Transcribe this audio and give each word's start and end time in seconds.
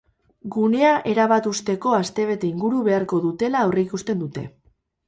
Gunea 0.55 0.93
erabat 1.11 1.49
husteko 1.51 1.93
astebete 1.99 2.51
inguru 2.51 2.83
beharko 2.89 3.25
dutela 3.29 3.63
aurreikusten 3.69 4.27
dute. 4.27 4.51